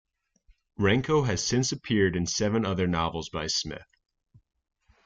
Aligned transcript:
Renko 0.79 1.27
has 1.27 1.43
since 1.45 1.71
appeared 1.71 2.15
in 2.15 2.25
seven 2.25 2.65
other 2.65 2.87
novels 2.87 3.29
by 3.29 3.45
Smith. 3.45 3.85